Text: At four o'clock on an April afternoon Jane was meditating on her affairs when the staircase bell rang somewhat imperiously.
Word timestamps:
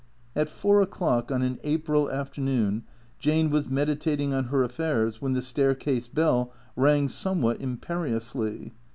At 0.35 0.49
four 0.49 0.81
o'clock 0.81 1.31
on 1.31 1.43
an 1.43 1.59
April 1.63 2.09
afternoon 2.09 2.85
Jane 3.19 3.51
was 3.51 3.69
meditating 3.69 4.33
on 4.33 4.45
her 4.45 4.63
affairs 4.63 5.21
when 5.21 5.33
the 5.33 5.43
staircase 5.43 6.07
bell 6.07 6.51
rang 6.75 7.07
somewhat 7.07 7.61
imperiously. 7.61 8.73